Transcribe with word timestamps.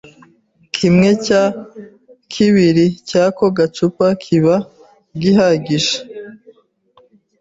kimwe 0.75 1.09
cyakibiri 1.25 2.85
cy' 3.07 3.19
ako 3.25 3.45
gacupa 3.57 4.07
kiba 4.23 4.55
gihagije. 5.21 5.95